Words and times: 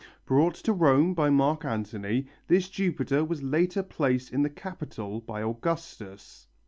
Brought 0.25 0.55
to 0.55 0.73
Rome 0.73 1.13
by 1.13 1.29
Mark 1.29 1.63
Antony, 1.63 2.25
this 2.47 2.69
Jupiter 2.69 3.23
was 3.23 3.43
later 3.43 3.83
placed 3.83 4.33
in 4.33 4.41
the 4.41 4.49
Capitol 4.49 5.19
by 5.21 5.43
Augustus. 5.43 6.47